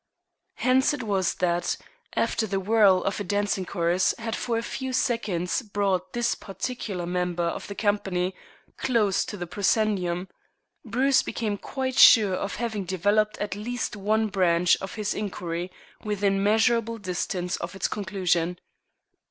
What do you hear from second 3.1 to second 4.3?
a dancing chorus